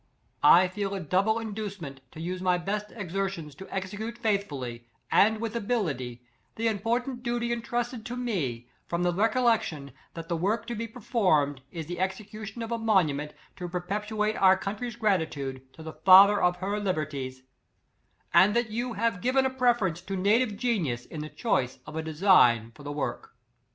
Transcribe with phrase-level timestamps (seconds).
[0.41, 5.55] "I feel a double inducement to use my best exertions to execute faithfully, and with
[5.55, 6.23] ability,
[6.55, 11.61] the important duty entrusted to me, from the recollection, that the work to be performed
[11.69, 16.41] is the execution of a monument, to perpetuate our coun try's gratitude to the father
[16.41, 17.43] of her liber ties;
[18.33, 22.01] and that you have given a preference to native genius in the choice of a
[22.01, 23.35] de sign for the work."